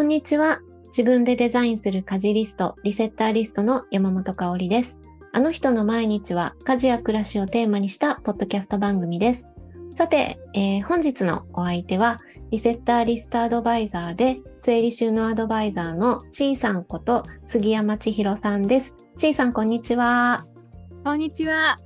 [0.00, 0.62] こんにちは。
[0.86, 4.98] 自分でデザインする家事リスト、リセッターリストの山本香里です。
[5.30, 9.50] あの人の毎日は家事や暮らしをテーマにしたポッドキャスト番組です。
[9.94, 12.18] さて、えー本日のお相手は、
[12.50, 18.96] リセッターリストアドバイザーで、整理収納アドバイザーのちいさんこと杉山千尋さんです。
[19.18, 20.46] ちいさん、こんにちは。
[21.04, 21.76] こんにちは。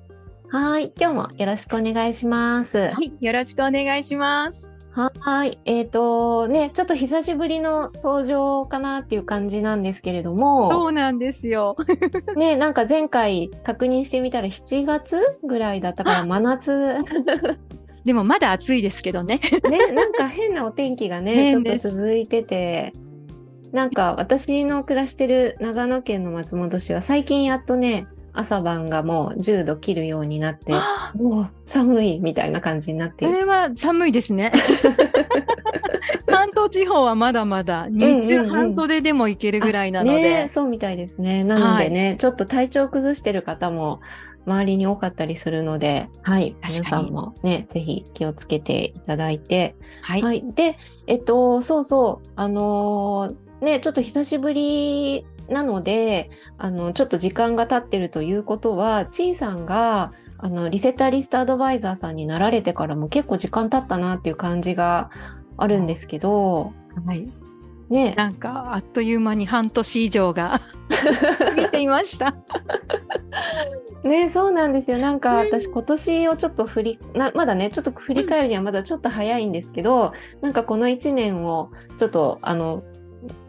[0.51, 0.93] はい。
[0.97, 2.79] 今日もよろしくお願いします。
[2.79, 4.74] はい、よろしくお願いします。
[4.95, 5.59] はい。
[5.65, 11.75] えっ、と、ね、ちょっと久しぶりの登場かなっていう感じなんですけれども、そうなんですよ。
[12.37, 16.99] ね、なんか前回確認してみたら7月ぐらいだったから真夏。
[18.05, 19.41] でもまだ暑いですけどね。
[19.69, 22.93] ね、なんか変なお天気がね、ちょっと続いてて、
[23.73, 30.73] なんか私の暮らしてる長野県の松本市は最近やっとね、朝晩がもう10度切るようになって、
[31.15, 34.53] もう寒いみたいな感じになってそれは寒いですね。
[36.27, 41.45] 関東地方はまだまだ日うんうん中うん半袖でもいけるぐらいなのねで、そうみたいですね。
[41.45, 44.01] なのでね、ちょっと体調崩してる方も
[44.47, 46.75] 周りに多かったりするので、はい、確かに。
[46.75, 50.45] 皆さんもね、ぜひ気をつけていただいて、はい、はい。
[50.55, 50.77] で、
[51.07, 60.13] えっと、そうそう、あのーね、ちょっと久しぶりなので、あの、ちょっと時間が経ってるということは、ちいさんが、
[60.45, 65.11] あの、リセッターリストアドバイザーさんになられてからも結構時間経ったなっていう感じが
[65.57, 66.75] あるんですけど、
[67.07, 67.27] はい。
[67.89, 70.61] ね、なんかあっという間に半年以上が
[71.49, 72.35] 過ぎていました。
[74.05, 74.99] ね、そうなんですよ。
[74.99, 82.83] なんかうん私今年をちょっと振り、なまだね、ちょっと振り返るにはまだちょっと早いんですけど、なんかこの1年をちょっとあの、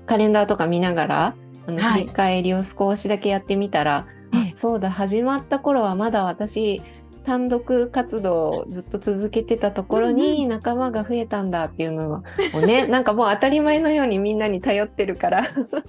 [0.06, 1.36] カレンダーとか見ながら、
[1.68, 4.08] あのはい振り返りを少しだけやってみたら、
[4.56, 6.82] そうだ、始まった頃はまだ私、
[7.26, 15.46] 単独活動をずっと続けてたところに仲間が増えたんだっていうのをね、 なんかもう当たり前のようにみんなに頼ってるから、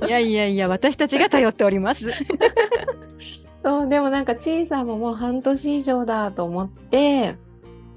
[0.07, 2.07] いやいやいや、私たちが頼っております。
[3.63, 7.37] そう、でもなんか、ちいさんももう半年以上だと思って、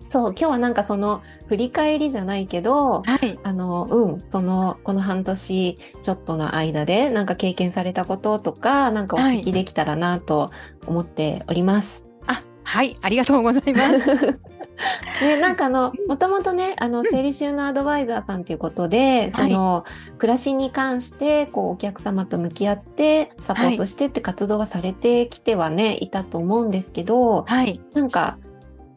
[0.09, 3.39] そう、今日はなんかその振り返りじゃないけど、はい。
[3.43, 10.49] あの、うん、その、この半年ちょっとの間で、なんか経験されたこととか、なんかお聞きできたらなと
[10.87, 12.05] 思っております。
[12.25, 14.39] あ、はい、ありがとうございます。
[15.21, 19.83] ね、なんかあの、もともとね、あの、整理収納アドバイザーさんということで、その、
[20.17, 27.81] 暮らしに関して、こう、お客様と向き合って、サポートしてって活動はされてきてはね、いたと思うんですけど、はい。
[27.93, 28.37] なんか、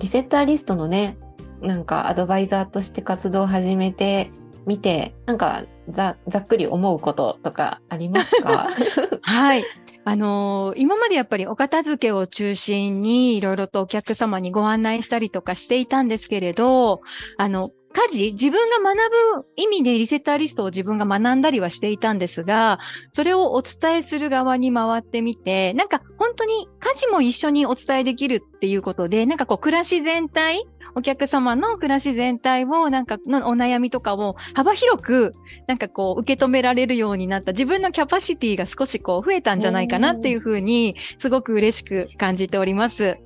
[0.02, 1.16] リセッターリストのね、
[1.60, 4.30] なんかアドバイザーとして活動を始めて
[4.66, 8.68] みて、なんかざざっくり思うこととかありますか？
[9.22, 9.64] はい。
[10.04, 17.02] あのー今までやっぱりお片付けを中心にいろいろとお客様にご案内したりとかしていたんですけれど、
[17.38, 18.96] あの、家事、自分が学
[19.40, 22.78] ぶ意味でリセッターリストを自分が学んだりはしていたんですが、
[23.12, 30.64] それをお伝えする側に回ってみて、なんか本当に家事も一緒にお伝えできるっていうことで、なんかこう暮らし全体、
[30.94, 35.32] お客様の暮らし全体を、なんかのお悩みとかを幅広く
[35.66, 43.16] なんかこう受け止められるようになった自分のキャパシティが少しこう増えたんじゃないかなっていうふうにすごく嬉しく感じております。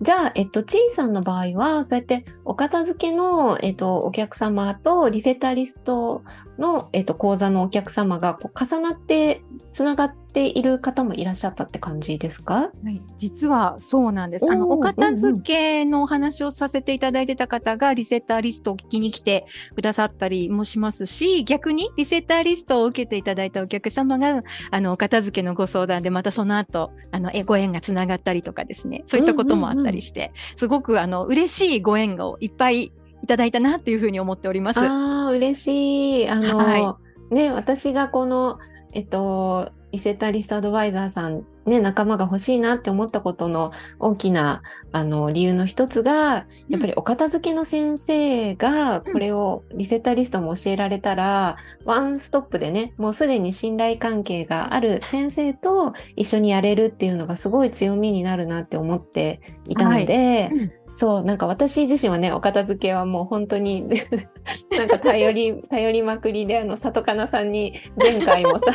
[0.00, 6.22] じゃあ、えっと、ちいさんの場合は、そうやってお片付けの、えっと、お客様とリセッタリスト
[6.58, 12.54] の、えっと、講座のお客様がこう重なってつながってている方もいらっしゃったって感じですか？
[12.54, 14.46] はい、実はそうなんです。
[14.50, 32.92] あの、お片付けのお話をさせていただいてた方がリセッターリストを聞きに来てくださったりもしますし、逆にリセッターリストを受けていただいたお客様が、あの、お片付けのご相談でまたその後、あの、えご縁がつながったりとかですね、そういったこともあったりして、すごくあの、嬉しいご縁をいっぱい
[33.22, 34.80] いただいたなっていうふうに思っております。
[34.80, 36.28] ああ、嬉しい。
[36.28, 36.98] あの、は
[37.30, 38.58] ね、私がこの、
[38.92, 63.82] えっと、リセッターリストアドバイザーさん、ね、仲間が欲しいなって思ったことの大きな、あの、理由の一つが、やっぱりお片付けの先生が、これをリセッターリストも教えられたら、ワンストップでね、もうすでに信頼関係がある先生と一緒にやれるっていうのがすごい強みになるなって思っていたので、うんそう、なんか私自身はね、お片付けはもう本当に、
[64.70, 68.66] なんか頼り、 頼りまくりで、あの、里かなさんに前回もさ、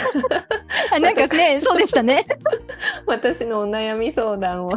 [0.93, 2.25] あなんかね、そうでしたね。
[3.07, 4.71] 私のお悩み相談を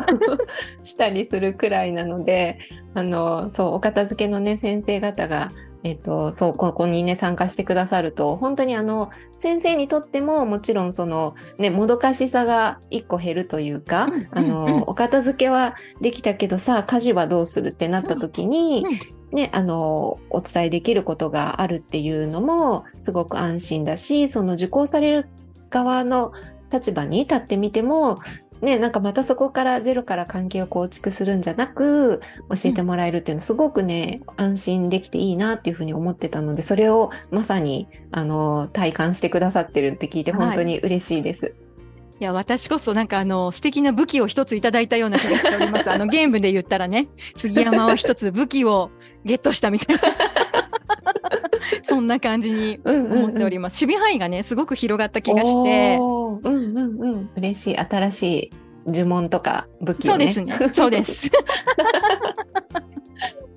[0.85, 2.59] したりするくらいなので、
[2.95, 5.51] あの、そう、お片付けのね、先生方が、
[5.85, 19.37] えっと、そう、ここにね、参加してくださると、本当にあの、先生にとっても、もちろんその、ね、もどかしさが一個減るというか、うんあの、お片付けはできたけどさ、家事はどうするってなった時に、うん。
[19.37, 25.29] ね、あの、お伝えできることがあるっていうのもすごく安心だし、その受講される
[25.71, 26.33] 側の
[26.71, 28.19] 立場に立ってみても、
[28.63, 41.47] ね、なんかまたそこからゼロから関係を構築するんじゃなく教えてもらえるっていうのすごくね、安心できていいなっていうふうに思ってたのでそれをまさにあの体感してくださってるって聞いて本当に嬉しいです。
[41.47, 41.55] はい
[42.21, 45.91] いや、私こそなんかあの、素敵な武器を一ついただいたような気がしております。
[45.91, 48.93] あの、ゲームで言ったらね、杉山は一つ武器を
[49.25, 50.03] ゲットしたみたいな。
[51.83, 53.85] そんな感じに思っております。
[53.85, 55.99] 守備範囲がね、すごく広がった気がして。
[55.99, 57.31] うんうんうん。
[57.37, 57.79] 嬉しい。
[57.79, 58.51] 新しい
[58.87, 60.33] 呪文とか武器をね。
[60.33, 60.71] そうですね。
[60.75, 61.31] そうです。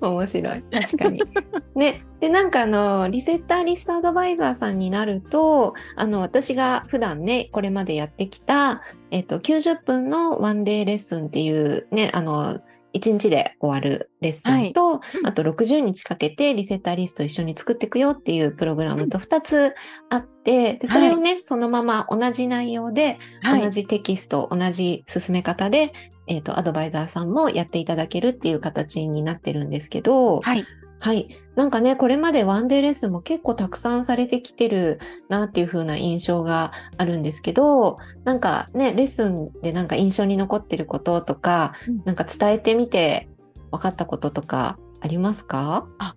[0.00, 0.62] 面白い。
[0.62, 1.22] 確かに。
[1.74, 2.02] ね。
[2.20, 12.60] で、なんかあの、リセッターリストアドバイザーさんになると、あの、私が普段ね、これまでやってきた、えっと、90分のワンデーレッスンっていうね、あの、
[12.96, 15.00] 1日で終わるレッスンと、はい。
[15.24, 19.74] あと60日かけてリセッターリスト一緒に作っていくよっていうプログラムと2つ
[20.10, 25.92] あって、でそれをね、はい、そのまま同じ内容で、同じテキスト、同じ進め方で、
[26.26, 30.40] えっ、ー、と、アドバイザーさんもやっていただけるっていう形になってるんですけど、
[30.98, 31.16] はい。
[31.16, 31.28] はい。
[31.54, 34.98] なんかね、これまでワンデーレッスンも結構たくさんされてきてる
[35.28, 43.28] なっていう風な印象があるんですけど、なんかね、レッスンでなんか印象に残ってることとか、うん、なんか伝えてみて
[43.70, 45.86] 分かったこととかありますか？
[45.98, 46.14] あ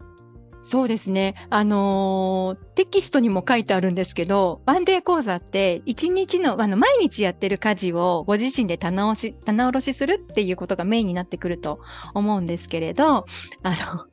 [0.62, 1.36] そうですね。
[1.50, 11.80] あのー、テキストにも書いてあるんですけど、ワンデー講座って一日の、あの、毎日やってる家事をご自身で棚卸し、棚卸しするっていうことがメインになってくると
[12.14, 13.26] 思うんですけれど、
[13.64, 14.06] あの、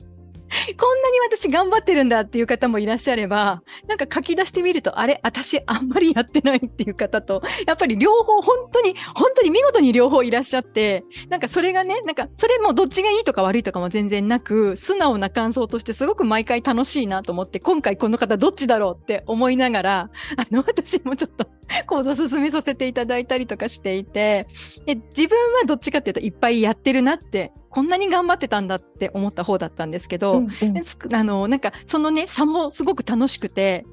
[0.79, 21.47] こんなに私頑張ってるんだっていう方もいらっしゃれば、なんか書き出してみると、あれ、私あんまりやってないっていう方と、やっぱり両方本当に、本当に見事に両方いらっしゃって、なんかそれがね、なんかそれもどっちがいいとか悪いとかも全然なく、素直な感想としてすごく毎回楽しいなと思って、今回この方どっちだろうって思いながら、あの、私もちょっと
[21.87, 24.47] 講座進めさせていただいたりとかしていて、
[24.87, 33.85] で自分はどっちかっていうといっぱいやってるなってこんなに頑張ってたんだって思った方だったんですけど、うんうん、あのなんかそのね差もすごく楽しくて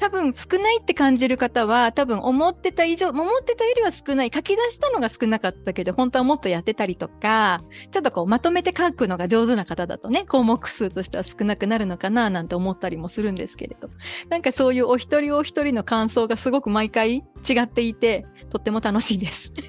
[0.00, 7.60] 多分少ないって感じる方は多分思ってた以上思ってたよりは少ない書き出したのが少なかったけど本当はもっとやってたりとか
[7.92, 13.90] ちょっとこうまとめて書くのが上手な方だとね項目数としては少なくなるのかななんて思ったりもするんですけれど
[14.28, 19.52] なんかそういうお一人お一人の感想がすごく毎回違っていてとっても楽しいです。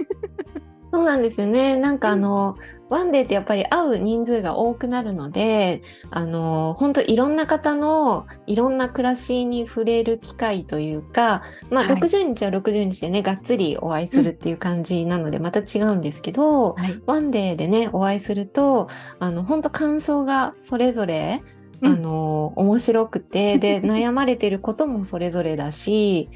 [0.91, 1.75] そうなんですよね。
[1.75, 18.88] なんかあの、うんワンデーってやっぱり会う人数が多くなるので、あの、本当いろんな方のいろんな暮らしに触れる機会というか、まあ、60日は60日でね、がっつりお会いするっていう感じなので、また違うんですけど、はい、ワンデーでね、お会いすると、
[19.20, 21.42] あの、本当感想がそれぞれ、
[21.82, 26.30] あの、面白くて、で、 悩まれてることもそれぞれだし、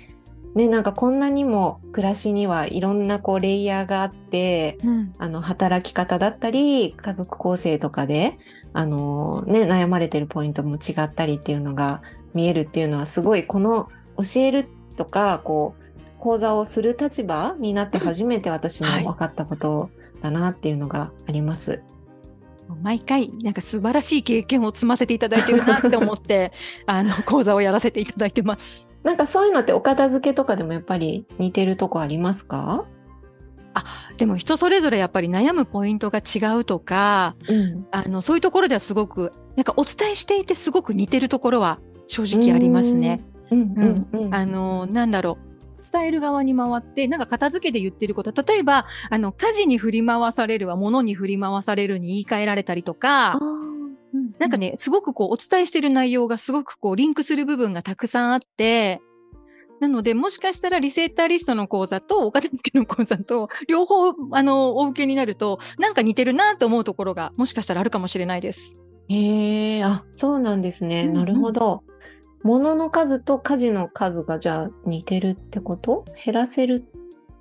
[0.56, 8.38] ね、なんかこんなにも暮らしにはいろんなこうレイヤーがあって、うん、あの働き方だったり家族構成とかで
[8.74, 12.02] あの、ね、悩まれてるポイントも違ったりっていうのが
[12.34, 19.90] 見えるっていうのはすごいこの教えるとかこう講座をする立場になって初めて私も分かったこと
[20.22, 21.72] だなっていうのがあります。
[21.72, 21.82] はい
[22.84, 26.52] 毎回なんか素晴らしい経験を積ませていただいてるなって思って
[26.86, 28.88] あの講座をやらせていただいてます。
[29.04, 32.86] なんかそういうのってお片付けとかでもやっぱり似てるとこありますか？
[33.74, 33.86] あ
[34.18, 43.22] でも人それぞれやっぱり悩むポイントが違うとか、うん、あのそういうところではすごくなんかお伝えしていてすごく似てるところは正直ありますね。
[44.32, 53.40] あのなんだろう伝える側に回ってなんか片付けで言ってること例えばあの家事に振り回されるは物に振り回されるに言い換えられたりとか。
[54.40, 59.02] なんかね、すごくこう、お伝えしてる内容がすごくこう、リンクする部分がたくさんあって、
[59.80, 68.76] なので、もしかしたらリセーターリストの講座とお片付けの講座と両方、あの、お受けになると、なんか似てるなと思うところが、もしかしたらあるかもしれないです。
[69.08, 71.04] へえ、あ、そうなんですね。
[71.04, 71.84] うんうん、なるほど。
[72.44, 76.06] 物の数と家事の数がじゃあ似てるってこと？
[76.24, 76.86] 減らせる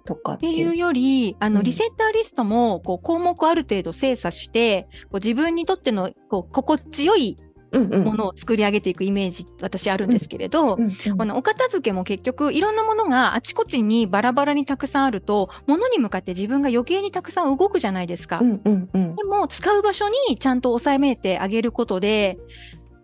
[0.09, 0.51] とかって。
[0.51, 7.37] いうより、あの、リセッターリストも、こう、項目ある程度精査して、こう自分にとっての、こう、心地よい
[7.77, 18.39] ものを作り上げていくイメージ、私あるんですけれど、うんうん、あのお片付けも結局いろんなものがあちこちにバラバラにたくさんあると物に向かって自分が余計にたくさん動くじゃないですか。
[18.41, 22.39] うんうんうん、でも使う場所にちゃんと収めてあげることで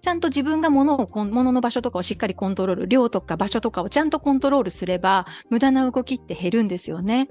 [0.04, 7.26] ちゃんと自分が物を、物の場所とかをしっかりコントロール、量とか場所とかをちゃんとコントロールすれば、無駄な動きって減るんですよね。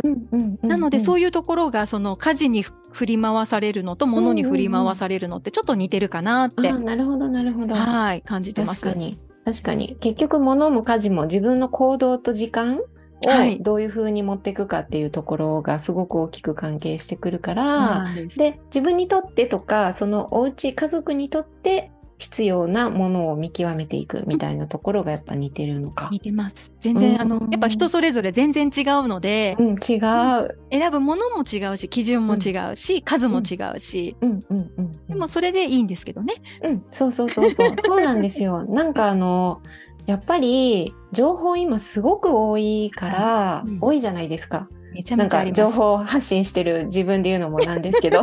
[0.63, 7.75] なので、そういうところが、その家事に振り回されるのと物に振り回されるのってちょっと似てるかなって、あなるほどなるほど。
[7.75, 8.81] はい感じてます。
[8.81, 12.79] 確かに確かに結局物も家事も自分の行動と時間
[13.25, 17.63] はいをどういうふうに持っていくかっていうところがすごく大きく関係してくるから、
[17.99, 21.91] なんですで自分にとってとかそのお家家族にとって
[22.23, 26.07] 必要なものを見極めていくみたいなところがやっぱ似てるのか。
[26.09, 26.73] 似てます。
[26.79, 29.97] 全然、うんあのやっぱ人それぞれ全然違うので、うん、違
[30.45, 30.57] う。
[30.71, 34.91] 選ぶものも違うし基準も違うし、数も違うし、うんうんうんうん。
[35.09, 36.35] でもそれでいいんですけどね。
[36.63, 38.63] うん、そうそうそうそう、 そうなんですよ。
[38.63, 39.61] なんかあの、
[40.05, 44.69] やっぱり情報今すごく多いから、多いじゃないですか。
[44.93, 45.77] めちゃなんかめちゃあります。
[45.77, 48.21] 情報発信してる自分で言うのもなんですけど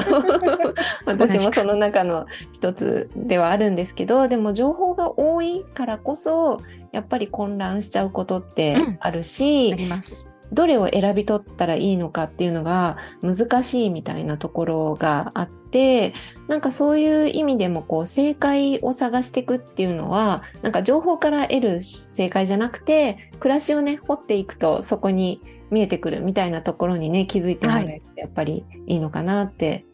[1.06, 6.58] 私もその中の一つではあるんですけどでも情報が多いからこそ
[6.92, 10.30] やっぱり混乱しちゃうことってあるし、あります。
[10.52, 16.12] どれを選び取ったらいいのかっていうのが難しいみたいなところがあって
[16.48, 29.84] なんかそういう意味でもこう正解を探していくっていうのはなんか情報から得る正解じゃなくて暮らしをね掘っていくとそこに見えてくるみたいなところにね気づいてもらえるとやっぱりいいのかなって、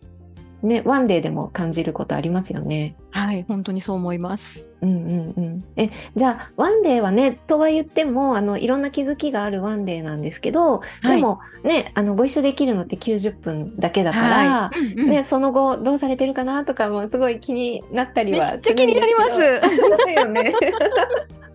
[0.62, 2.96] ねワンデーでも感じることありますよね。
[3.10, 4.70] はい、本当にそう思います。
[4.82, 11.16] うんうんうん、えじゃあワンデーはねとは言ってもあのいろんな気づきがあるワンデーなんですけど、はい。
[11.16, 14.80] でもねあのご一緒できるのって90分だけだから、はい。
[14.80, 15.10] うんうん。
[15.10, 19.32] ね、その後どうされてるかなとかもすごい気になったりはめっちゃ気になります。
[19.32, 20.54] するんですけどだよね。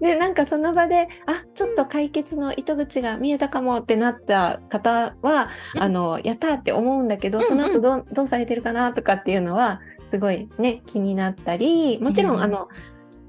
[0.00, 5.82] でなんかその場であちょっと解決の糸口が見えたかもってなった方は、うん。
[5.82, 7.48] あのやったーって思うんだけど、うんうん。
[7.48, 12.68] その後どうどうされてるかなとかっていうのはすごいね気になったりもちろん、うんあの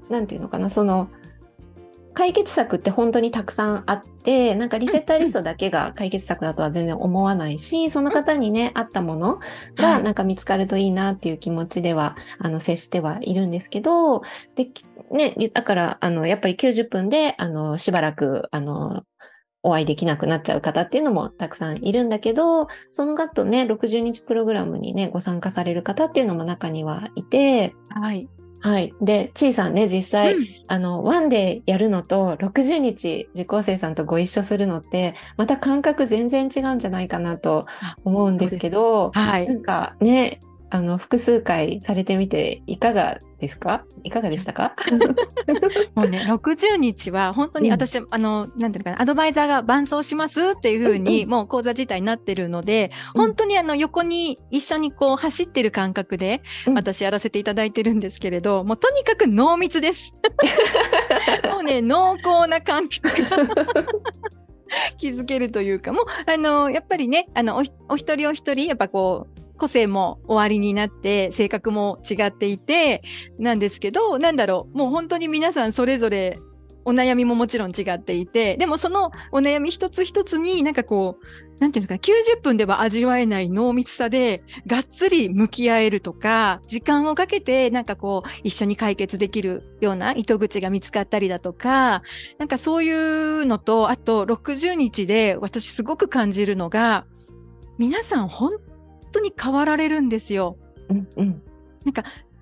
[0.08, 1.08] なんていうのかなその
[2.14, 9.40] 解決策って本当にたくさんあってなんかリセッターリストだけが解決策だとは全然思わないしその方にね合ったものは
[9.76, 9.82] い。
[9.82, 14.22] がなんか見つかるといいなっていう気持ちではあの接してはいるんですけど
[14.56, 19.04] できねだからあのやっぱり90分であのしばらくあの
[19.62, 28.28] お会いできなくなっちゃう方っていうのもたくさんいるんだけどその後ね60日プログラムにねご参加される方っていうのも中にはいてはい。
[28.62, 28.92] はい。
[29.00, 30.44] でちいさんね実際、うん。
[30.68, 38.58] あの、ワンデーやるのと60日受講生さんとご一緒するのって、また感覚全然違うんじゃないかなとあ思うんです。
[38.58, 39.46] けど、はい。
[39.46, 40.40] なんかね、
[40.72, 43.84] あの、複数回されてみていかがですか？
[44.04, 44.74] いかがでしたか？
[45.96, 47.74] もうね、60日は本当にうん。
[47.74, 53.20] 私、あの、なんていうのかな、アドバイザーが伴走しますっていうふうに、もう講座自体になってるので、うん。
[53.22, 56.74] 本当にあの、横に一緒にこう走ってる感覚で、うん。
[56.74, 60.14] 私やらせていただいてるんですけれど、もうとにかく濃密です。
[61.52, 63.10] もうね、濃厚な環境が
[64.98, 67.56] 気づけるというか、もう、あの、やっぱりね、あの、
[67.88, 73.02] お一人お一人、やっぱこう、個性も終わりになって、性格も違っていて、
[73.38, 76.38] なんですけど、なんだろう、もう本当に皆さんそれぞれ
[76.84, 92.02] お悩みももちろん違っていて、でもそのお悩み一つ一つになんかこう、なんていうのかな、90分では味わえない濃密さで、がっつり向き合えるとか、時間をかけてなんかこう、一緒に解決できるような糸口が見つかったりだとか、
[92.38, 97.04] なんかそういうのと、あと60日で私すごく感じるのが、
[97.76, 98.52] 皆さん本
[99.12, 100.56] 当に変わられるんですよ。
[100.88, 101.42] うんうん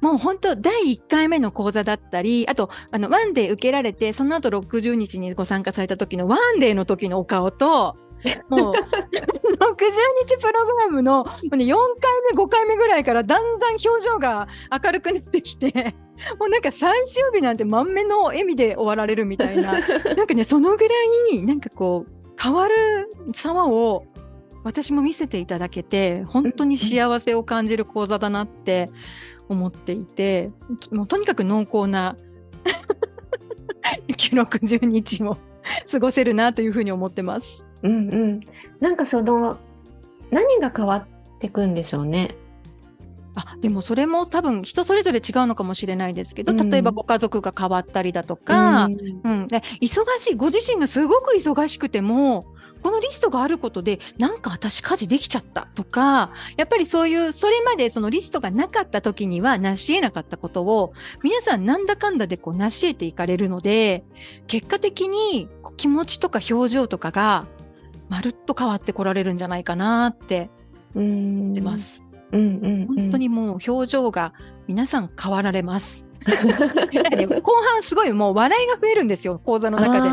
[0.00, 7.96] もう本当第1回目の講座だったり、あと、あの、ワンデー受けられて、その後60日にご参加された時のワンデーの時のお顔と、
[8.48, 8.75] もう、
[9.58, 9.87] 60
[10.28, 11.76] 日プログラムの、もうね、4回
[12.32, 14.48] 目、5回目ぐらいからだんだん表情が
[14.84, 15.94] 明るくなってきて、
[16.38, 19.78] もうなんか最終日なんて満面の笑みで終わられるみたいな、な
[20.25, 20.94] んかね、そのぐら
[21.32, 22.75] い、なんかこう、変わる
[23.34, 24.04] 様を
[24.68, 28.90] 私も見せていただけて、本当に幸せを感じる講座だなって
[29.48, 30.50] 思っていて、
[30.92, 32.16] もうとにかく濃厚な
[34.08, 35.38] 60日も
[35.90, 37.64] 過ごせるなというふうに思ってます。
[37.82, 38.40] うんうん
[38.78, 39.56] なんかその、
[40.30, 42.37] 何が変わってくんでしょうね？
[43.37, 52.44] あでもそれも多分人それぞれ違うのかもしれないですけど、うん例えばご家族が変わったりだとか、うんうん、で忙しいご自身がすごく忙しくても
[52.82, 60.92] このリストがあることでなんか私家事できちゃったとかやっぱりそういうそれまでそのリストがなかった時には成し得なかったことを
[61.23, 64.04] 皆さんなんだかんだでこう成し得ていかれるので
[64.47, 67.47] 結果的に気持ちとか表情とかが
[68.08, 70.50] まるっと変わってこられるんじゃないかなって
[70.94, 72.04] うん思ってます。
[72.32, 74.32] うんうんうん本当にもう表情が
[74.66, 76.06] 皆さん変わられます。
[76.26, 80.08] 後半すごいもう笑いが増えるんですよ、講座の中で。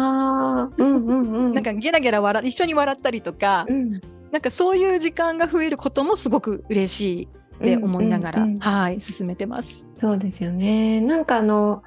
[1.05, 8.55] なんかゲラゲラ笑一緒に笑ったりとかう、ん、なんかそういう時間が増えることもすごく嬉しいって思いながら、うんうん。
[8.55, 9.87] うんはい、進めてます。
[9.93, 10.99] そうですよね。
[11.01, 11.83] なんかあの、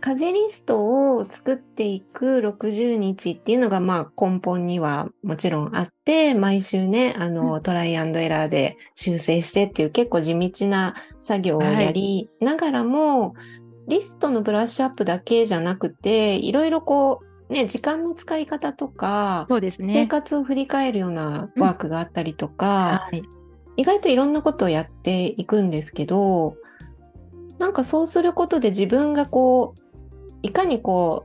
[0.00, 13.34] 家事リストを作っていく60日っていうのがまあ根本にはもちろんあって、毎週ね、あの、うトライアンドエラーで修正してっていう結構地道な作業をやりながらも、
[13.88, 19.92] リストのブラッシュアップだけじゃなくて、いろいろこう、ね、時間の使い方とか、そうですね。
[19.92, 23.22] 生活を振り返るようなワークがあったりとか、はい、
[23.76, 26.56] 意外といろんなことをやっていくんですけど、
[27.58, 29.80] なんかそうすることで自分がこう、
[30.42, 31.24] いかにこ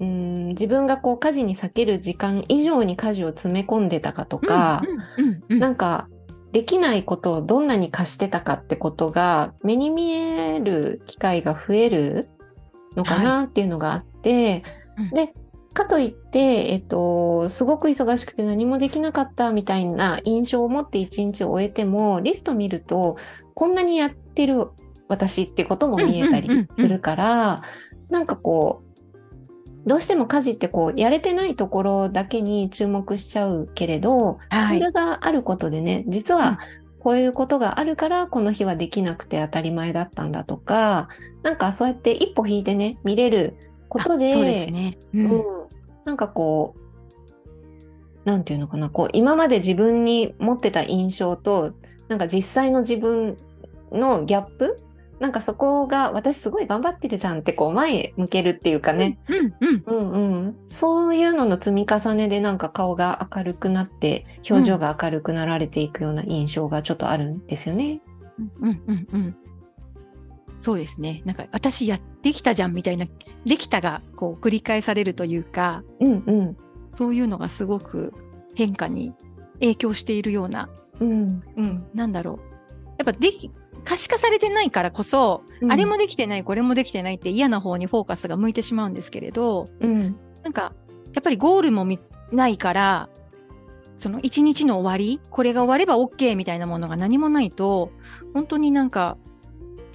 [0.00, 4.82] う、うん自分がこう家事に避ける時間以上に家事を詰め込んでたかとか、
[5.18, 5.58] うんうんうんうん。
[5.58, 6.08] なんか
[6.52, 12.28] できないことをどんなに貸してたかってことが目に見える機会が増える
[12.96, 14.64] のかなっていうのがあって、
[14.98, 15.10] うん。
[15.10, 15.32] で
[15.72, 23.18] かといって、えっと、すごく忙しくて何もできなかったみたいな印象を持って一日を終えてもリスト見ると
[23.52, 24.68] こんなにやってる
[25.06, 27.62] 私ってことも見えたりするから、
[28.08, 28.82] なんかこ
[29.84, 34.78] うどうしても家事ってこうやれてないところだけに注目しちゃうけれど、はい。
[34.78, 36.42] それがあることでね実うん。
[36.42, 36.58] は
[36.98, 41.06] こういうことがあるからこの日はできなくて当たり前だったんだとか
[41.44, 43.56] なんかそうやって一歩引いてね見れる
[43.98, 44.98] ことであそうですね。
[45.14, 45.26] ううん。
[45.26, 45.42] ん、
[46.04, 48.90] なんかこうなんていうのかな。
[48.90, 51.74] こう今まで自分に持ってた印象と
[52.08, 53.36] なんか実際の自分
[53.92, 54.76] のギャップ？
[55.18, 59.54] なんかそこが私すごい頑張ってるじゃんってこう前へ向けるっていうかね、うん
[59.86, 60.34] うんうん。
[60.34, 68.02] うん、そういうのの積み重ねでなんか顔が明るくなって表情が明るくなられていくような印象がちょっとあるんですよね。
[68.60, 69.36] うんうんうん。
[70.58, 71.22] そうですね。
[71.24, 73.06] なんか私やってきたじゃんみたいな、
[73.44, 76.56] できたがこう繰り返されるというか、うんうん
[76.96, 78.14] そういうのがすごく
[78.54, 79.12] 変化に
[79.60, 82.56] 影響しているような、うんうん、なんだろう。
[82.96, 83.50] やっぱでき、
[83.84, 90.72] 可視化されてないからこそ、うんあれもできてない、これもできてないって嫌な方にフォーカスが向いてしまうんですけれど、うんなんか、
[91.12, 91.98] やっぱりゴールもみ
[92.32, 93.10] ないから、
[93.98, 97.90] その一日の終わり、これが終われば OK みたいなものが何もないと、
[98.32, 99.18] 本当になんか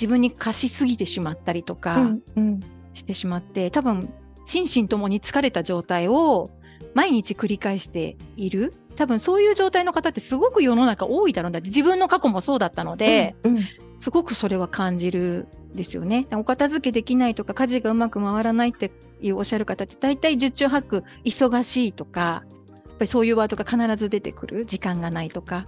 [0.02, 2.60] 自分に貸しすぎてしまったりとうかんうん
[2.94, 4.12] してしまって、多分
[4.46, 6.50] 心身ともに疲れた状態を
[6.96, 8.74] 毎日繰り返している。
[8.98, 13.64] 多分そういう状態の方ってすごく世の中多いだろうなって自分の過去もそうだったので、うんうん
[14.02, 16.26] すごくそれは感じるんですよね。
[16.34, 22.44] お片付けできないとか家事がうまく回らないっていうおっしゃる方って大体十中八九忙しいとか、や
[22.94, 25.68] っぱりそういうワードが必ず出てくる時間がないとか。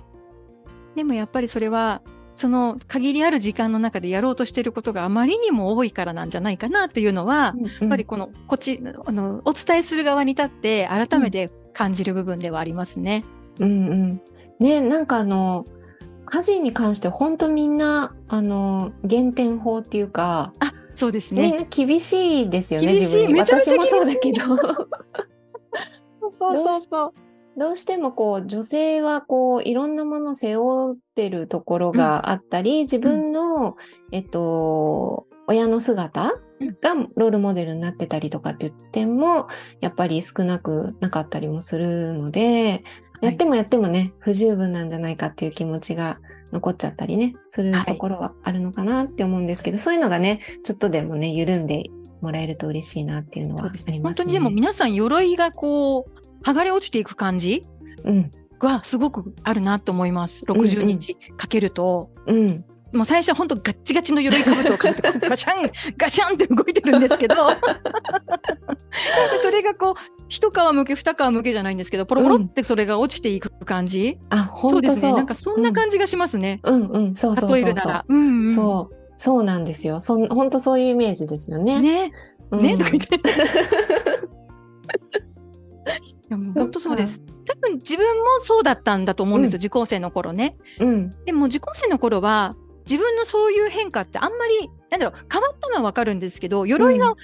[0.95, 2.01] でもやっぱりそれは
[2.35, 13.23] その限りある時間の中でやろうとしていることがあまりにも多いからなんじゃないかなっていうのは、やっぱりこのこっちあのお伝えする側に立って改めて感じる部分ではありますね。
[13.59, 14.21] うんうん、
[14.59, 15.65] ねなんかあの
[16.25, 21.57] 家事に関して本当みんなあの減点法っていうか、あそうですみんね。
[21.59, 23.03] な厳しいですよね厳しい。
[23.03, 24.39] 自分にめちゃめちゃ私もそうだけど。
[26.39, 27.13] そうそうそう。
[27.57, 33.75] どうしてもこう女性はこういろんなものを背負ってるところがあったり、自分の、
[34.11, 36.77] えっと親の姿うん。
[36.81, 39.47] がロールモデルになってたりとかっていう点も
[39.81, 42.83] やっぱり少なくなかったりもするので、
[43.21, 46.19] やってもやってもね不十分なんじゃないかっていう気持ちが
[46.51, 51.83] 残っちゃったりねするはいところはあるのかなって思うんですけど、そういうのがねちょっとでもね緩んで
[52.21, 53.93] もらえると嬉しいなっていうのはあそうですね。
[53.93, 54.23] りますね。
[54.23, 57.63] 本当にでも皆さん鎧がこう剥がれ落ちていく感じ
[58.03, 58.32] うん。
[58.60, 60.45] がすごくあるなと思います。
[60.45, 62.65] 60日かけると、うん。
[62.93, 67.36] もう最初は本当ガッチガチの鎧兜をかぶってガシャンガシャンって動いてるんですけど。
[67.36, 67.79] なんか
[69.41, 69.93] それがこう
[70.29, 74.82] 一皮むけ二皮むけじゃないんですけどポロポロってそれが落ちていく感じ、あそう本当そう。
[74.82, 75.13] ですね。
[75.13, 77.56] なんかそんな感じがしますね、うんうん、そうそうそうそう。
[77.56, 78.06] 例えるなら。
[78.08, 78.56] うんうん。
[78.56, 79.99] そう、そうなんですよ。
[79.99, 81.82] そん、本当そういうイメージですよね。
[81.82, 82.12] ね。
[82.51, 82.62] うん。
[82.62, 83.19] ね、とか言って。
[86.33, 87.21] いやもう本当そうです。
[87.45, 89.61] 多分自分もそうだったんだと思うんですよ、うん。
[89.61, 90.57] 受講生の頃ね。
[90.79, 97.15] うん、でも受講生の頃は自分のそういう変化ってあんまりなんだろう変わったのはわかるんですけど鎧がうん。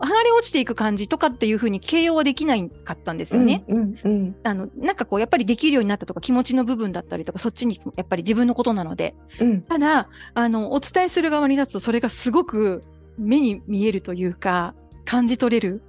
[0.00, 3.64] 剥がれ落ちていく感じとかっていうふうに形容はできないかったんですよね。
[3.68, 9.14] うん、うん、あのなんかこうやっぱりできるようになったとか気持ちの部分だったりとかそっちにやっぱり自分のことなので。
[9.40, 12.80] うん、ただあのお伝えする側に立つとそれがすごく
[13.18, 15.82] 目に見えるというか感じ取れる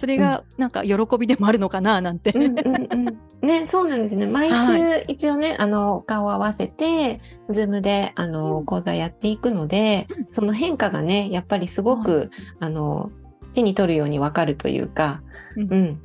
[0.00, 2.32] それがなんか喜びでもあるのかななんて。
[2.32, 3.46] うん、うん、うん。
[3.46, 4.26] ね、そうなんですね。
[4.26, 13.10] 毎週一応ね、あの、顔を合わせて、ズームで、あの、講座やっていくので、うんその変化がね、やっぱりすごく、あの、
[13.52, 15.22] 手に取るようにわかるというか、
[15.56, 16.00] うんうん。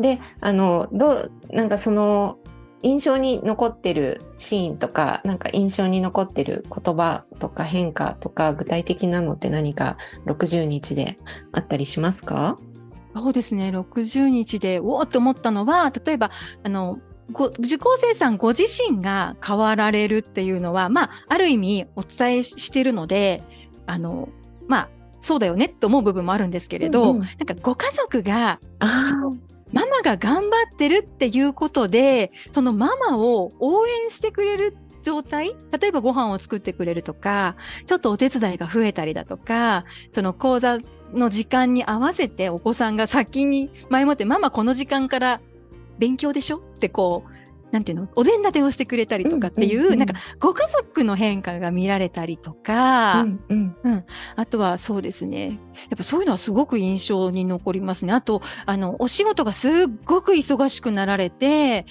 [0.00, 2.38] で、あの、どう、なんかその、
[2.82, 11.16] 印象に残ってるシーンとか、なんか印象に残ってる言葉とか変化とか、具体的なのって何か60日で
[11.52, 12.56] あったりしますか？
[13.16, 16.30] そうですね、60日で、おおって思ったのは、例えば、
[16.62, 16.98] あの、
[17.32, 23.42] ご受講生さんご自身が変わられるっていうのは、まあ、ある意味お伝えしてるので、
[23.86, 24.28] あの、
[24.68, 24.88] まあ、
[25.20, 28.60] そうだよねって思う部分もあるんですけれど、うんうん、なんかご家族が、
[29.72, 34.76] ママが頑張ってるっていうことで、そのママを応援してくれる
[35.06, 40.78] 状態例えばご飯を作ってくれるとか、ちょっとお手伝いが増えたりだとか、その講座
[41.12, 45.40] の時間に合わせてお子さんが先に前もってママこの時間から
[45.98, 47.36] 勉強でしょってこう、
[47.72, 53.76] なんていうの、お膳立てをしてくれたりとかっていう、うんうんうん、なんかご家族の変化が見られたりとか、うん、うん。
[53.82, 54.04] うん、
[54.36, 55.58] あとはそうですね、
[55.90, 58.12] やっぱそういうのはすごく印象に残りますね。
[58.12, 59.72] あと、あの、お仕事がすっ
[60.04, 61.86] ごく忙しくなられて、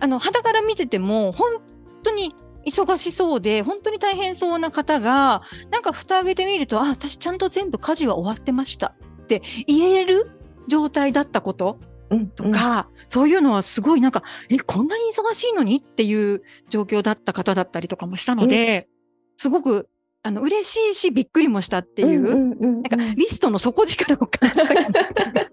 [0.00, 1.60] あの、肌から見てても、本
[2.02, 2.34] 当に
[2.66, 10.30] 忙しそうで、本当に大変そうな方が、なんか蓋開けてみると、あ、私ちゃんと全部家事は終わってましたって言える
[10.68, 11.78] 状態だったこと
[12.36, 15.76] とか、うん、そういうのはすごいなんか、え、こんなに忙しいのに？
[15.76, 19.88] っていう状況だった方だったりとかもしたので、うん、すごく、
[20.22, 24.74] あの、嬉しいし、びっくりもしたっていう、うんうんうん、なんか、リストの底力を感じた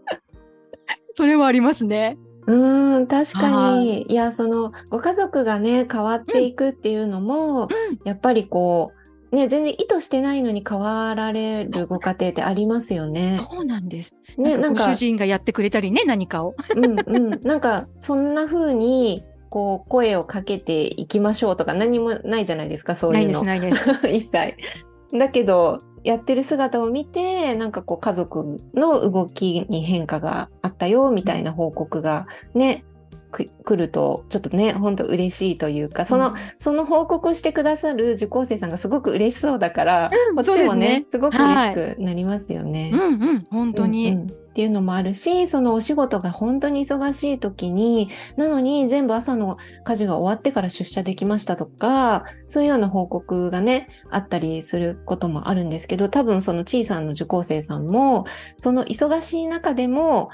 [1.15, 2.17] それはありますね。
[2.51, 4.03] うん、確かに。
[4.11, 7.69] いや、その、ご家族がね、変わっていくっていうのも、うん、
[8.03, 8.91] やっぱりこ
[9.31, 13.39] う、ね、全然意図してないのに変わられるご家庭ってありますよね。
[13.49, 14.17] そうなんです。
[14.37, 16.55] ね、なんか、主人がやってくれたりね、何かを。
[16.75, 17.41] うんうん。
[17.41, 23.43] なんか、そんな風に、こう、声をかけていきましょうとか何もないじゃないですか、そういうの。
[23.43, 24.07] ないです、ないです。
[24.11, 25.17] 一切。
[25.17, 32.83] だけど、やってる姿を見て、なんかこう家族の動きに変化があったよ、みたいな報告がね、
[33.31, 41.05] 来ると、ちょっとね、ほんと嬉しいというか、その、うん、その報告をしてくださる受講生さんがすごく嬉しそうだから、うん、こっちもね、ね。
[41.09, 42.91] すごく嬉しくなりますよね。
[42.93, 58.25] はい、うんうん、本当に、うんうん、っていうのもあるし、そのお仕事が本当に忙しい時に、なのに全部朝の家事が終わってから出社できましたとか、そういうような報告がね、あったりすることもあるんですけど、多分その小さな受講生さんも、
[58.57, 60.29] その忙しい中でも、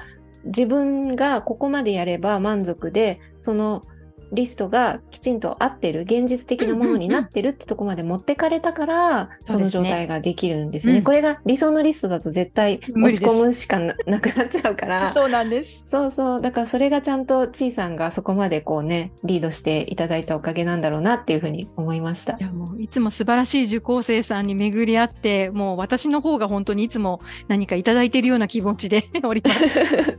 [0.45, 3.83] 自分がここまでやれば満足で、その
[4.31, 10.93] リストがきちんと合ってる、現実的なものになってるってとこまで持ってかれたから、その状態ができるんですね。
[10.93, 15.13] すねこれが理想のリストだと絶対落ち込むしかなくなっちゃうから。
[15.13, 15.81] そうなんです。
[15.85, 16.41] そうそう。
[16.41, 22.33] だからそれがちゃんとちいさんがそこまでこうね、リードしていただいたおかげなんだろうなっていうふうに思いました。
[22.33, 30.17] いやもういつも素晴らしい受講生さんに巡り合って、もう私の方が本当にいつも何かいただいているような気持ちで おります。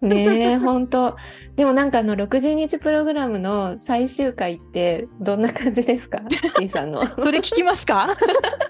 [0.00, 1.16] ねえ、本当
[1.56, 6.20] でもなんかあの60日プログラムの最終回ってどんな感じですか？
[6.58, 7.06] ちいさんの。
[7.06, 8.16] それ聞きますか？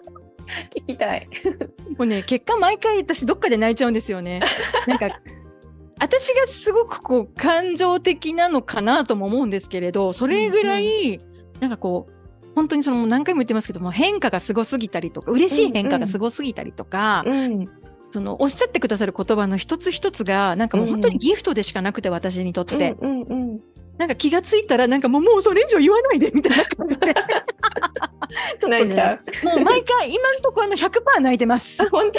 [0.76, 1.28] 聞きたい。
[1.96, 4.40] もうね、結果毎回私どっかで泣いちゃうんですよね。
[4.86, 5.08] なんか、
[6.00, 11.20] 私がすごくこう感情的なのかなとも思うんですけれど、それぐらい、
[11.60, 12.12] なんかこう、
[12.54, 17.34] 本当にその何回も言ってますけども変化がすごすぎたりとか嬉しい変化がすごすぎたりとか、うん。
[17.34, 17.68] うん、
[18.12, 23.60] そのおっしゃってくださる言葉の一つ一つがなんかもう本当にギフトでしかなくて、私にとって、うんうんうん、
[24.00, 27.14] なんか気がついたらなんかもうもうそれ以上言わないでみたいな感じで。
[28.66, 31.86] 泣いちゃう、もう毎回今のところの100%泣いてます。
[31.90, 32.18] 本当。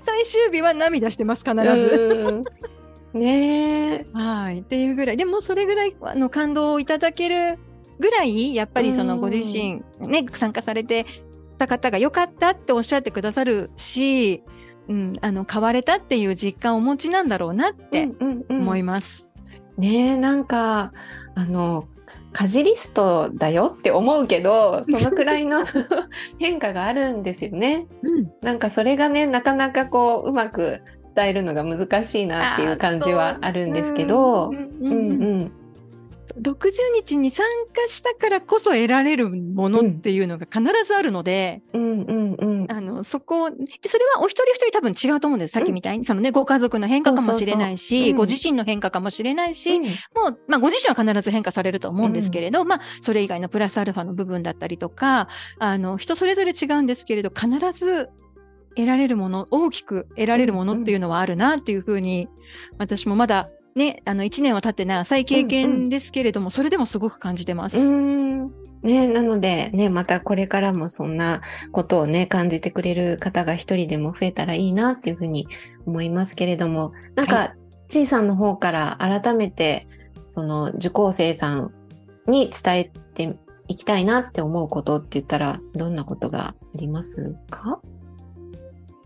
[0.00, 2.42] 最終日は涙してます必ず。
[3.12, 4.60] ねはい。
[4.60, 5.18] っていうぐらい。
[5.18, 7.58] でもそれぐらいあの感動をいただける
[7.98, 11.04] ぐらいやっぱりそのご自身ね参加されて
[11.58, 14.42] た方が良かったっておっしゃってくださるし
[14.88, 18.08] うん、あの変われたっていう実感をお持ちなんだろうなって
[18.50, 19.28] 思います。
[19.28, 19.32] うん。
[19.32, 19.33] うんうん、
[19.78, 20.92] ねなんか
[21.34, 21.86] あの
[22.32, 25.64] 家事リストだよって思うけど そのくらいの
[26.38, 27.86] 変化があるんですよね。
[28.02, 30.82] うん、なんかそれがねなかなかこううまく
[31.14, 34.50] 伝えるのが難しいなっていう感じはあるんですけど。
[34.50, 35.52] うんうん
[36.40, 46.04] 60日に参加したからこそ得られるものっていうのが必ずあるので、うんうんうん、あのそこでそれはお一人一人多分違うと思うんです、さっきみたいに。
[46.04, 58.08] その、ね、ご家族の変化かもしれないし、ご自身の変化かもしれないし、もう、まあ、ご自身は必ず変化されると思うんですけれど、まあ、それ以外のプラスアルファの部分だったりとかあの人それぞれ違うんですけれど必ず
[58.76, 62.28] 得られるもの大きく得られるものっていうのはあるなっていうふうに、
[62.78, 67.78] 私もまだね、あの1年は経ってない浅い経験ですけれども、うんうん、それでもすごく感じてます。
[68.84, 71.40] ね、なので、ね、またこれからもそんな
[71.72, 75.48] ことをね、感じてくれる方が一人でも増えたらいいなっていうふうに
[75.86, 77.54] 思いますけれども、なんか、はい。
[77.88, 79.86] ちいさんの方から改めて、
[80.32, 81.72] その受講生さん
[82.26, 82.84] に伝え
[83.14, 87.80] ていきたいなって思うことって言ったら、どんなことがありますか？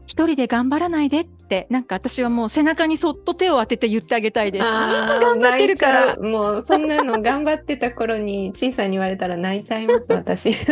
[0.07, 4.65] 一人で頑張らないでって、なんか私はもう背中にそっと手を当てて言ってあげたいです。
[4.65, 10.53] みんな頑張ってるからもうそんなの頑張ってた頃に ちいさんに言われたら泣いちゃいます、私。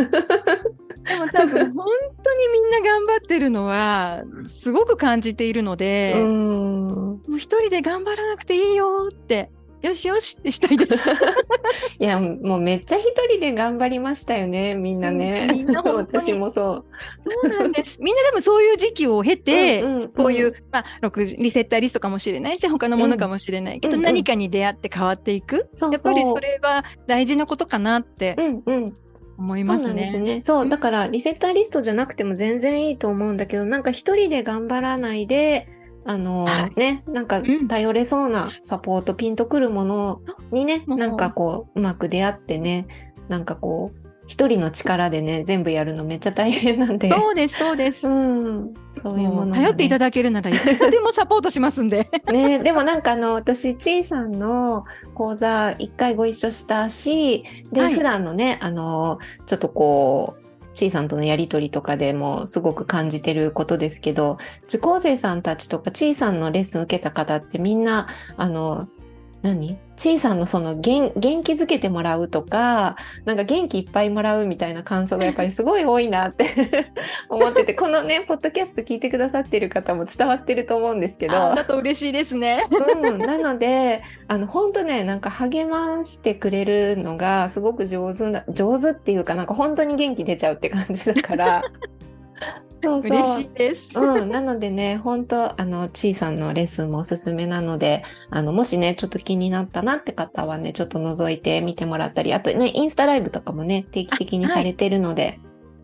[1.07, 1.87] でも多分本
[2.25, 6.87] 当にみんな頑張ってるのはすごく感じているので、うん。
[6.87, 9.51] もう一人で頑張らなくていいよって、
[9.83, 11.09] よしよしってしたいです。
[11.99, 15.47] いや、もうめっちゃ一人で頑張りましたよね、みんなね。
[15.51, 16.85] うんみんな私もそう。
[17.43, 18.01] そうなんです。
[18.03, 25.69] みんなでもそういう時期を経て、んんこういう、まあ、6リセッターリストかもしれないし、他のものかもしれないけど、うんうん何かに出会って変わっていく。
[25.75, 28.95] そうやっぱりそれは大事なことかなってうんうん。
[29.39, 29.95] 思いますそう。
[29.95, 30.41] ね。
[30.41, 35.69] そう、だからリセッターリストじゃなくても全然いいと思うんだけど、なんか一人で頑張らないで、
[36.07, 40.21] あの、はいね、なんかうん頼れそうなサポート、ピンとくるもの
[40.53, 42.87] にね、なんかこう、うまく出会ってね、
[43.29, 47.09] なんかこう、一人の力でね、全部やるのめっちゃ大変なんで。
[47.09, 48.09] そうです、そうです。
[48.09, 49.59] うん、そういうもの、ね。
[49.59, 52.09] 頼っていただけるならいくらでもサポートしますんで。
[52.33, 60.46] ね、でもなんかあの私ちいさんの講座一回ご一緒したしで、はい普段のねあのちょっとこう
[60.77, 68.89] ちいさんとのやりとりとかでもすごく感じてることですけど受講生さんたちとかちいさんのレッスン受けた方ってみんなあの
[69.47, 69.79] 何？
[69.97, 76.51] ちいさんのその元元気づけてもらうとかなんか元気いっぱいもらうみたいな感想がやっぱりすごい多いなって
[77.31, 82.69] 思っててこのねポッドキャスト聞いてくださってる方も伝わってると思うんですけどあだと嬉しいですね。
[82.71, 91.63] うん、なので、あの、本当ね、なんか励ましてくれるのがすごく上手な、上手っていうかなんか本当に元気出ちゃうって感じだから。
[92.87, 93.19] そうそう。
[93.19, 93.91] 嬉しいです。
[93.95, 105.41] うん、なのでね、本当あの、ちいさんのレッスンもおすすめなので、あの、もしね、ちょっと気になったなって方はね、ちょっと覗いてみてもらったり、あとね、インスタライブとかもね、定期的にされてるので、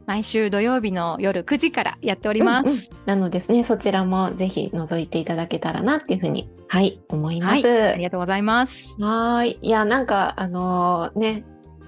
[0.06, 2.66] 毎週土曜日の夜9時からやっております。
[2.66, 7.66] うんうんなのですね、そちらもぜひ覗いていただけたらなっていうふうに、はい、思います。
[7.66, 8.94] はい、ありがとうございます。
[9.00, 9.58] はーい。
[9.60, 11.44] いや、なんか、あのーね、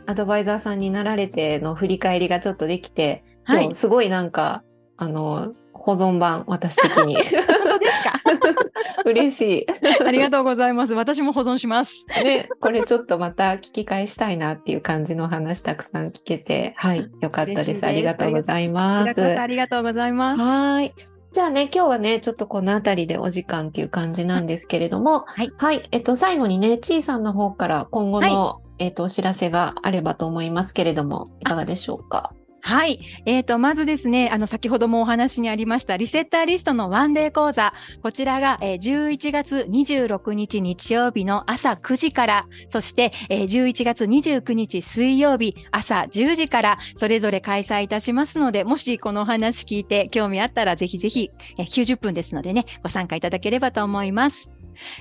[0.07, 4.65] アドバイザーさんになられての振り返りがちょっとできて、はいすごいなんか、
[4.97, 7.19] あのー保存版、私的に。
[9.05, 9.67] 嬉し
[10.07, 10.95] ありがとうございます。
[10.95, 12.07] 私も保存します。
[12.19, 12.25] い。
[12.25, 17.85] ね、これちょっとまた聞き返したいなっていう感じのお話たくさん聞けて、はい、よかったです。
[17.85, 19.23] ありがとうございあます。
[19.23, 20.43] ありがとうございます。
[20.43, 20.95] はーい。
[21.33, 25.87] じゃあね、今日はね、ちょっとこのあたりでお時間っていう感じなんですけれども、はい。
[25.91, 32.33] えっと、最後にね、ちいさんの方から今後の、えっと、お知らせがあればと思いますけれども、いかがでしょうか？
[32.67, 32.99] はい。
[33.27, 37.75] えっ、と、まずですね、あの、先ほどもお話にありました、リセッターリストのワンデー講座。
[38.03, 54.54] こちらが、えー11月26日日曜日の朝9時から、そして、えー11月29日水曜日朝10時から、それぞれ開催いたしますので、もしこのお話聞いて興味あったら、ぜひぜひ、えー90分ですのでね、ご参加いただければと思います。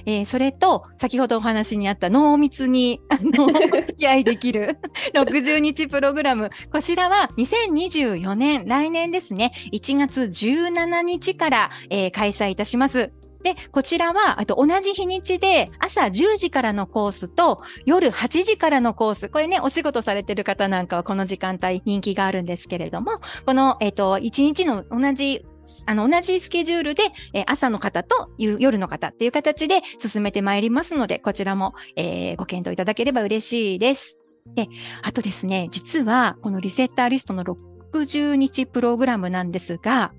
[0.05, 3.45] えーそれと、先ほどお話にあった濃密に、あの、
[3.77, 4.79] お付き合いできる
[5.13, 6.49] 60日プログラム。
[6.71, 13.11] こちらは2024年、来年ですね、1月17日から、えー開催いたします。
[13.43, 19.29] で、こちらは、あと同じ日にちで朝10時からのコースと夜8時からのコース。
[19.29, 25.45] これね、お仕事されてる方なんかはこの時間帯人気があるんですけれども、この、えっ、と、1日の同じ
[25.85, 34.19] あの、同じスケジュールで、え朝の方と夜の方っていう形で進めてまいりますので、こちらも、えご検討いただければ嬉しいです。
[34.55, 34.67] で、
[35.01, 40.13] あとですね、実はこのリセッターリストの60日プログラムなんですが、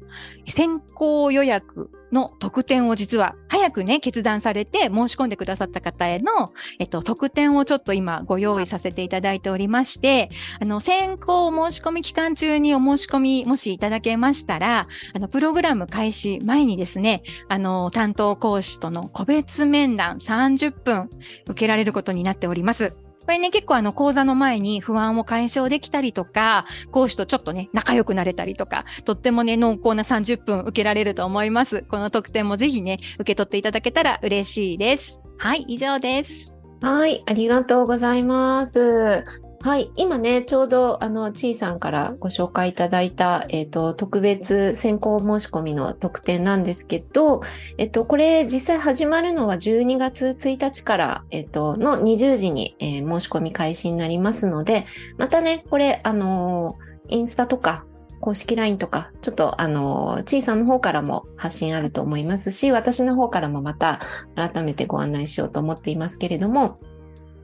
[0.48, 21.10] 先行予約の特典を実は早くね、決断されて申し込んでくださった方への、えっと、特典をちょっと今ご用意させていただいておりまして、あの、先行申し込み期間中にお申し込みもしいただけましたら、あの、プログラム開始前にですね、あの、担当講師との個別面談30分
[21.48, 23.03] 受けられることになっております。
[23.24, 31.82] ぱりね、結構あの講座の前に不安を解消できたりとか、講師とちょっとね、仲良くなれたりとか、とってもね、濃厚な30分受けられると思います。
[31.82, 35.20] この特典もぜひね、受け取っていただけたら嬉しいです。
[35.38, 36.54] はい、以上です。
[36.82, 39.24] はい、ありがとうございます。
[39.64, 47.40] はい、今ね、ちょうど、あの、ちいさんからご紹介いただいた、えっ、と、特別先行申し込みの特典なんですけど、
[47.78, 54.84] えっ、と、これ実際始まるのは12月1日から、えっ、と、の20時に、えー申し込み開始になりますので、
[55.16, 57.86] またね、これ、あのーインスタとか、
[58.20, 64.00] 公式 LINE とか、ちょっとあの、ちいさんの方からも発信あると思いますし、私の方からもまた
[64.36, 66.78] 改めてご案内しようと思っていますけれども、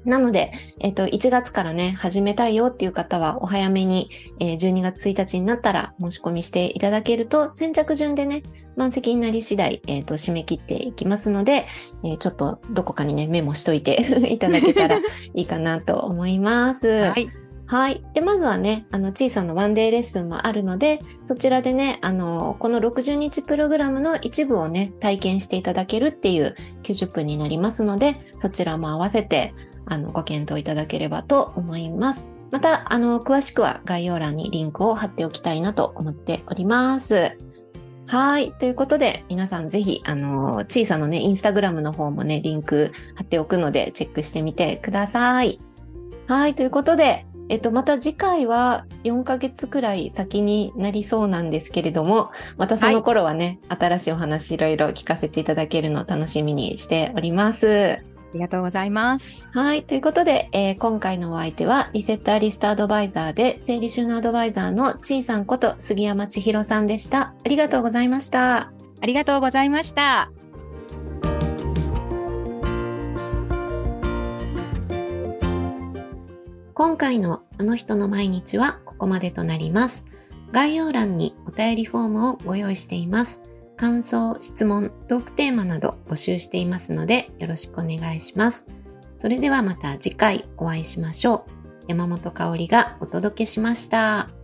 [0.04, 4.08] なので、えっと、1月からね、始めたいよっていう方は、お早めに、
[4.38, 8.42] えー、12月1日になったら申し込みしていただけると、先着順でね、
[8.76, 11.66] 満席になり次第、えっ、ー、と、締め切っていきますので、
[12.02, 15.00] えー、ちょっとどこかにね、メモしといて いただけたら
[15.34, 16.88] いいかなと思います。
[16.88, 17.28] はい。
[17.70, 18.02] はい。
[18.14, 29.54] で、まずはね、あの、小さなワンデーレッスンもあるので、そちらでね、あの、この60日プログラムの一部をね、体験していただけるっていう90分になりますので、そちらも合わせて、
[29.90, 32.32] あの、ご検討いただければと思います。
[32.50, 37.36] また、あの、詳しくは概要欄にリンクを貼っておきたいなと思っております。
[38.06, 38.52] はい。
[38.52, 45.60] ということで、皆さんぜひ、あの、小さなね、インスタグラムの方もね、リンク貼っておくので、チェックしてみてください。
[46.26, 46.54] はい。
[46.54, 58.04] ということで、えっと、また次回は4ヶ月くらい先になりそうなんですけれども、またその頃はね、はい、新しいお話いろいろ聞かせていただけるのを楽しみにしております。
[58.30, 59.46] ありがとうございます。
[59.52, 59.82] はい。
[59.82, 67.34] ということで、えー、今回のお相手は、リセットアリストアドバイザーで、整理収納アドバイザーのちいさんこと杉山千尋さんでした。
[67.44, 68.70] ありがとうございました。
[69.02, 70.30] ありがとうございました。
[76.74, 80.06] 今回のあの人の毎日はここまでとなります。
[80.52, 83.42] 概要欄にお便りフォームをご用意しています。
[83.80, 88.66] 感想、質問、トークテーマなど募集していますのでよろしくお願いします。
[89.16, 91.50] それではまた次回お会いしましょう。
[91.88, 94.39] 山本香里がお届けしました。